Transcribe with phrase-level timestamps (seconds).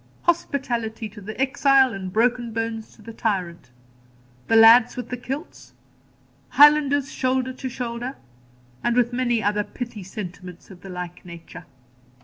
[0.23, 3.69] 'Hospitality to the exile, and broken bones to the tyrant.'
[4.47, 5.73] 'The lads with the kilts.'
[6.49, 8.17] 'Highlanders, shoulder to shoulder,'
[8.95, 11.65] with many other pithy sentiments of the like nature.